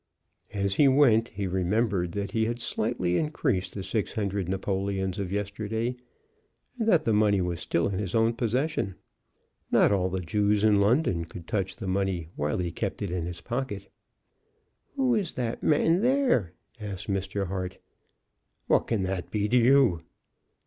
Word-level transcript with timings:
As 0.55 0.73
he 0.77 0.87
went 0.87 1.27
he 1.27 1.45
remembered 1.45 2.13
that 2.13 2.31
he 2.31 2.45
had 2.45 2.57
slightly 2.57 3.17
increased 3.17 3.73
the 3.75 3.83
six 3.83 4.13
hundred 4.13 4.49
napoleons 4.49 5.19
of 5.19 5.31
yesterday, 5.31 5.95
and 6.79 6.87
that 6.87 7.03
the 7.03 7.13
money 7.13 7.39
was 7.39 7.59
still 7.59 7.87
in 7.87 7.99
his 7.99 8.15
own 8.15 8.33
possession. 8.33 8.95
Not 9.69 9.91
all 9.91 10.09
the 10.09 10.19
Jews 10.19 10.63
in 10.63 10.81
London 10.81 11.25
could 11.25 11.45
touch 11.47 11.75
the 11.75 11.85
money 11.85 12.29
while 12.35 12.57
he 12.57 12.71
kept 12.71 13.03
it 13.03 13.11
in 13.11 13.27
his 13.27 13.41
pocket. 13.41 13.89
"Who 14.95 15.13
ish 15.13 15.33
dat 15.33 15.61
man 15.61 16.01
there?" 16.01 16.53
asked 16.79 17.07
Mr. 17.07 17.45
Hart. 17.45 17.77
"What 18.65 18.87
can 18.87 19.03
that 19.03 19.29
be 19.29 19.47
to 19.49 19.55
you?" 19.55 20.01